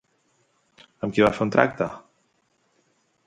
[1.07, 1.89] Amb qui va fer un tracte?